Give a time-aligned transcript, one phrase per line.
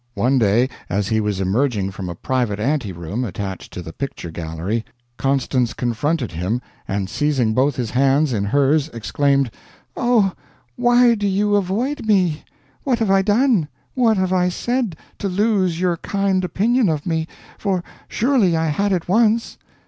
[0.15, 4.83] One day as he was emerging from a private anteroom attached to the picture gallery,
[5.17, 9.51] Constance confronted him, and seizing both his hands, in hers, exclaimed:
[9.95, 10.31] "Oh,
[10.75, 12.43] why do you avoid me?
[12.83, 17.27] What have I done what have I said, to lose your kind opinion of me
[17.59, 19.59] for surely I had it once?